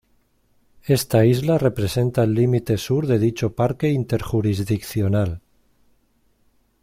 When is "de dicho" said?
3.05-3.53